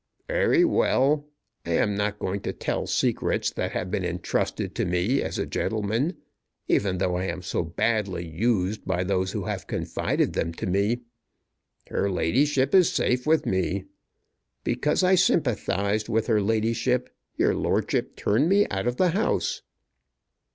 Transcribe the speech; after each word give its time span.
"Very 0.27 0.65
well. 0.65 1.27
I 1.63 1.73
am 1.73 1.95
not 1.95 2.17
going 2.17 2.41
to 2.41 2.53
tell 2.53 2.87
secrets 2.87 3.51
that 3.51 3.73
have 3.73 3.91
been 3.91 4.03
intrusted 4.03 4.73
to 4.73 4.83
me 4.85 5.21
as 5.21 5.37
a 5.37 5.45
gentleman, 5.45 6.17
even 6.67 6.97
though 6.97 7.17
I 7.17 7.25
am 7.25 7.43
so 7.43 7.61
badly 7.61 8.27
used 8.27 8.83
by 8.83 9.03
those 9.03 9.33
who 9.33 9.43
have 9.43 9.67
confided 9.67 10.33
them 10.33 10.55
to 10.55 10.65
me. 10.65 11.01
Her 11.87 12.09
ladyship 12.09 12.73
is 12.73 12.91
safe 12.91 13.27
with 13.27 13.45
me. 13.45 13.83
Because 14.63 15.03
I 15.03 15.13
sympathized 15.13 16.09
with 16.09 16.25
her 16.25 16.41
ladyship 16.41 17.15
your 17.37 17.53
lordship 17.53 18.15
turned 18.15 18.49
me 18.49 18.65
out 18.71 18.87
of 18.87 18.97
the 18.97 19.09
house." 19.09 19.61